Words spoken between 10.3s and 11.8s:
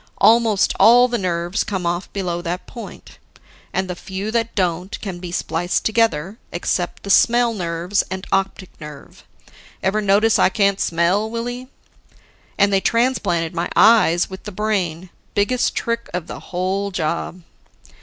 I can't smell, Willie?